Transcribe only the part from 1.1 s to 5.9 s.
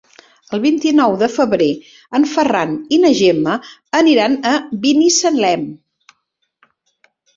de febrer en Ferran i na Gemma aniran a Binissalem.